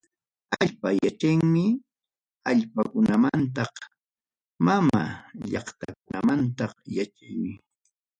Allpa 0.61 0.87
yachaymi 1.03 1.65
allpakunamanta, 2.49 3.63
mama 4.67 5.01
llaqtakunamanta 5.51 6.63
yachaymi. 6.97 7.51